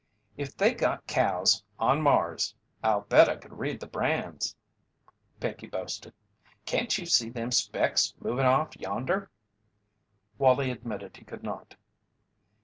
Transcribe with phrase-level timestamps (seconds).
[0.35, 4.55] "If they got cows on Mars, I'll bet I could read the bran's,"
[5.39, 6.15] Pinkey boasted.
[6.65, 9.29] "Can't you see them specks movin' off yonder?"
[10.39, 11.75] Wallie admitted he could not.